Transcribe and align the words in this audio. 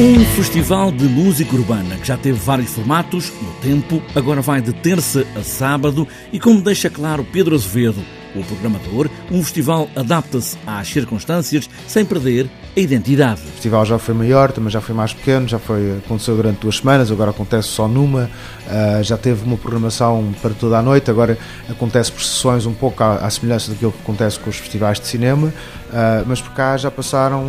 Um 0.00 0.24
festival 0.24 0.90
de 0.90 1.04
música 1.04 1.54
urbana 1.54 1.94
que 1.98 2.08
já 2.08 2.16
teve 2.16 2.38
vários 2.38 2.72
formatos 2.72 3.30
no 3.42 3.52
tempo, 3.60 4.02
agora 4.14 4.40
vai 4.40 4.62
de 4.62 4.72
terça 4.72 5.26
a 5.36 5.42
sábado 5.42 6.08
e, 6.32 6.40
como 6.40 6.62
deixa 6.62 6.88
claro 6.88 7.22
Pedro 7.22 7.54
Azevedo, 7.54 8.02
o 8.34 8.42
programador, 8.42 9.10
um 9.30 9.42
festival 9.42 9.90
adapta-se 9.94 10.56
às 10.66 10.88
circunstâncias 10.88 11.68
sem 11.86 12.02
perder 12.02 12.48
a 12.74 12.80
identidade. 12.80 13.42
O 13.42 13.50
festival 13.50 13.84
já 13.84 13.98
foi 13.98 14.14
maior, 14.14 14.52
também 14.52 14.70
já 14.70 14.80
foi 14.80 14.94
mais 14.94 15.12
pequeno, 15.12 15.46
já 15.46 15.58
foi, 15.58 15.98
aconteceu 15.98 16.34
durante 16.34 16.60
duas 16.60 16.78
semanas, 16.78 17.12
agora 17.12 17.30
acontece 17.30 17.68
só 17.68 17.86
numa, 17.86 18.30
uh, 18.68 19.02
já 19.02 19.18
teve 19.18 19.44
uma 19.44 19.58
programação 19.58 20.32
para 20.40 20.52
toda 20.52 20.78
a 20.78 20.82
noite, 20.82 21.10
agora 21.10 21.36
acontece 21.68 22.10
por 22.10 22.22
sessões 22.22 22.64
um 22.64 22.72
pouco 22.72 23.04
à, 23.04 23.16
à 23.16 23.28
semelhança 23.28 23.70
daquilo 23.70 23.92
que 23.92 24.00
acontece 24.00 24.40
com 24.40 24.48
os 24.48 24.56
festivais 24.56 24.98
de 24.98 25.08
cinema, 25.08 25.48
uh, 25.48 26.24
mas 26.26 26.40
por 26.40 26.54
cá 26.54 26.74
já 26.78 26.90
passaram 26.90 27.44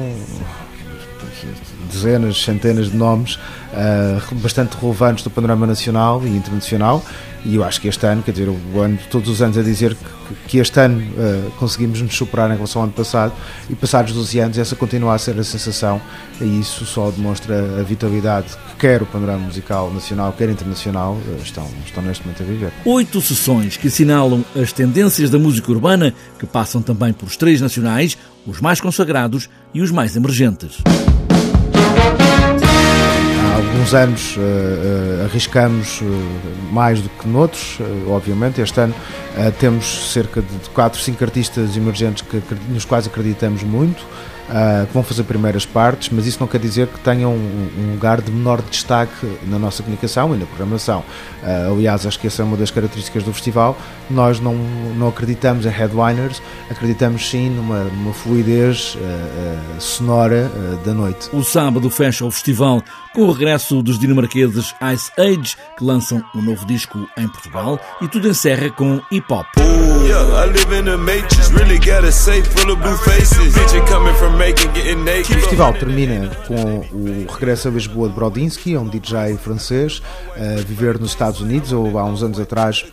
dezenas, 1.92 2.42
centenas 2.42 2.92
de 2.92 2.98
nomes 2.98 3.36
uh, 3.36 4.36
bastante 4.36 4.78
relevantes 4.80 5.24
do 5.24 5.30
panorama 5.30 5.66
nacional 5.68 6.22
e 6.26 6.30
internacional. 6.30 7.04
E 7.44 7.56
eu 7.56 7.64
acho 7.64 7.82
que 7.82 7.88
este 7.88 8.06
ano, 8.06 8.22
quer 8.22 8.34
dizer, 8.34 8.50
o 8.50 8.80
ano, 8.80 9.00
todos 9.10 9.28
os 9.28 9.42
anos 9.42 9.58
a 9.58 9.64
dizer 9.64 9.96
que, 9.96 10.36
que 10.48 10.58
este 10.60 10.80
ano 10.80 11.02
uh, 11.02 11.52
conseguimos 11.58 12.00
nos 12.00 12.16
superar 12.16 12.52
em 12.52 12.54
relação 12.54 12.82
ao 12.82 12.86
ano 12.86 12.94
passado 12.94 13.34
e 13.68 13.74
passados 13.74 14.14
12 14.14 14.40
anos 14.40 14.58
essa 14.60 14.76
continua 14.76 15.16
a 15.16 15.18
ser 15.18 15.40
a 15.40 15.44
sensação 15.44 16.00
e 16.40 16.60
isso 16.60 16.86
só 16.86 17.10
demonstra 17.10 17.80
a 17.80 17.84
vitalidade 17.84 18.50
que 18.70 18.76
quer 18.76 19.02
o 19.02 19.08
panorama 19.08 19.46
musical 19.46 19.92
nacional, 19.92 20.34
quer 20.34 20.50
internacional, 20.50 21.14
uh, 21.14 21.42
estão, 21.42 21.68
estão 21.84 22.04
neste 22.04 22.24
momento 22.24 22.44
a 22.44 22.46
viver. 22.46 22.72
Oito 22.86 23.20
sessões 23.22 23.76
que 23.76 23.88
assinalam 23.88 24.46
as 24.56 24.72
tendências 24.72 25.32
da 25.32 25.40
música 25.40 25.72
urbana 25.72 26.14
que 26.38 26.46
passam 26.46 26.80
também 26.80 27.12
por 27.12 27.26
os 27.26 27.36
três 27.36 27.60
nacionais, 27.60 28.16
os 28.46 28.62
mais 28.62 28.80
consagrados 28.80 29.50
e 29.74 29.82
os 29.82 29.90
mais 29.90 30.16
emergentes 30.16 30.78
alguns 33.62 33.94
anos 33.94 34.38
uh, 34.38 35.26
arriscamos 35.26 36.02
uh, 36.02 36.06
mais 36.72 37.02
do 37.02 37.10
que 37.10 37.28
noutros, 37.28 37.78
obviamente. 38.08 38.62
Este 38.62 38.80
ano 38.80 38.96
temos 39.60 40.12
cerca 40.12 40.42
de 40.42 40.70
4, 40.74 41.00
5 41.00 41.24
artistas 41.24 41.78
emergentes 41.78 42.22
que, 42.24 42.42
nos 42.70 42.86
quais 42.86 43.08
acreditamos 43.08 43.64
muito 43.64 44.06
uh, 44.52 44.86
que 44.86 44.94
vão 44.94 45.04
fazer 45.04 45.24
primeiras 45.24 45.66
partes, 45.66 46.10
mas 46.12 46.28
isso 46.28 46.38
não 46.40 46.48
quer 46.48 46.60
dizer 46.60 46.88
que 46.88 47.00
tenham 47.00 47.32
um, 47.32 47.70
um 47.80 47.92
lugar 47.94 48.22
de 48.22 48.32
menor 48.32 48.62
destaque 48.62 49.28
na 49.48 49.58
nossa 49.58 49.82
comunicação 49.82 50.36
e 50.36 50.38
na 50.38 50.46
programação. 50.46 51.04
Uh, 51.42 51.74
aliás, 51.74 52.06
acho 52.06 52.20
que 52.20 52.28
essa 52.28 52.42
é 52.42 52.46
uma 52.46 52.58
das 52.58 52.70
características 52.70 53.24
do 53.24 53.34
festival. 53.34 53.78
Nós 54.10 54.40
não, 54.40 54.56
não 54.98 55.08
acreditamos 55.08 55.66
em 55.66 55.70
headliners, 55.70 56.42
acreditamos 56.70 57.30
sim 57.30 57.50
numa, 57.50 57.86
numa 57.86 58.14
fluidez 58.14 58.96
uh, 58.96 59.82
sonora 59.82 60.52
da 60.86 60.94
noite. 60.94 61.30
O 61.34 61.44
sábado 61.44 61.90
fecha 61.90 62.26
o 62.26 62.32
festival 62.32 62.82
com 63.14 63.22
o 63.22 63.32
regresso 63.32 63.82
dos 63.82 64.00
dinamarqueses 64.00 64.74
Ice 64.94 65.12
Age, 65.18 65.56
que 65.78 65.84
lançam 65.84 66.24
um 66.36 66.42
novo 66.42 66.66
disco 66.66 67.08
em 67.18 67.28
Portugal, 67.28 67.80
e 68.02 68.08
tudo 68.08 68.28
encerra 68.28 68.70
com 68.70 69.02
hip 69.12 69.32
hop. 69.32 69.48
O 74.42 75.34
festival 75.36 75.72
termina 75.74 76.36
com 76.48 76.80
o 76.92 77.32
regresso 77.32 77.68
a 77.68 77.72
Lisboa 77.72 78.10
de 78.10 78.16
Brodinski, 78.16 78.76
um 78.76 78.88
DJ 78.88 79.38
francês, 79.38 80.02
a 80.36 80.60
viver 80.62 80.98
nos 81.00 81.12
Estados 81.12 81.42
Unidos, 81.42 81.72
ou 81.72 82.00
há 82.00 82.06
uns 82.06 82.24
anos 82.24 82.40
atrás 82.40 82.84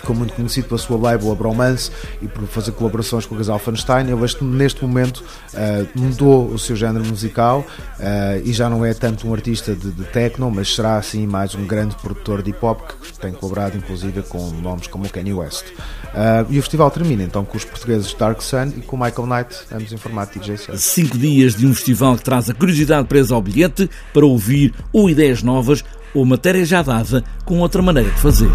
ficou 0.00 0.14
muito 0.14 0.34
conhecido 0.34 0.68
pela 0.68 0.78
sua 0.78 0.98
label, 0.98 1.30
a 1.30 1.34
Bromance, 1.34 1.90
e 2.22 2.28
por 2.28 2.46
fazer 2.46 2.72
colaborações 2.72 3.26
com 3.26 3.34
o 3.34 3.38
casal 3.38 3.58
Funstein. 3.58 4.06
Ele, 4.08 4.20
neste 4.42 4.82
momento, 4.82 5.24
uh, 5.54 5.88
mudou 5.98 6.46
o 6.48 6.58
seu 6.58 6.76
género 6.76 7.04
musical 7.04 7.64
uh, 7.98 8.42
e 8.44 8.52
já 8.52 8.68
não 8.68 8.84
é 8.84 8.94
tanto 8.94 9.28
um 9.28 9.34
artista 9.34 9.74
de, 9.74 9.90
de 9.90 10.04
techno, 10.04 10.50
mas 10.50 10.74
será, 10.74 10.96
assim, 10.96 11.26
mais 11.26 11.54
um 11.54 11.66
grande 11.66 11.94
produtor 11.96 12.42
de 12.42 12.50
hip-hop 12.50 12.80
que 13.00 13.18
tem 13.18 13.32
colaborado, 13.32 13.76
inclusive, 13.76 14.22
com 14.22 14.50
nomes 14.62 14.86
como 14.86 15.08
Kanye 15.08 15.34
West. 15.34 15.66
Uh, 15.68 16.46
e 16.50 16.58
o 16.58 16.62
festival 16.62 16.90
termina, 16.90 17.22
então, 17.22 17.44
com 17.44 17.56
os 17.56 17.64
portugueses 17.64 18.12
Dark 18.14 18.40
Sun 18.40 18.72
e 18.76 18.80
com 18.80 18.96
Michael 18.96 19.26
Knight, 19.26 19.56
ambos 19.72 19.92
em 19.92 19.96
formato 19.96 20.38
DJ 20.38 20.56
set. 20.56 20.78
Cinco 20.78 21.18
dias 21.18 21.54
de 21.54 21.66
um 21.66 21.74
festival 21.74 22.16
que 22.16 22.24
traz 22.24 22.48
a 22.48 22.54
curiosidade 22.54 23.06
presa 23.06 23.34
ao 23.34 23.42
bilhete 23.42 23.88
para 24.12 24.26
ouvir 24.26 24.74
ou 24.92 25.08
ideias 25.10 25.42
novas 25.42 25.84
ou 26.14 26.24
matéria 26.24 26.64
já 26.64 26.82
dada 26.82 27.22
com 27.44 27.58
outra 27.60 27.82
maneira 27.82 28.10
de 28.10 28.20
fazer. 28.20 28.50